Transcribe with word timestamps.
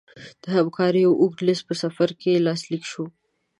د 0.43 0.45
همکاریو 0.57 1.17
اوږد 1.21 1.39
لېست 1.47 1.63
په 1.67 1.75
سفر 1.83 2.09
کې 2.21 2.43
لاسلیک 2.45 2.83
شو. 2.91 3.05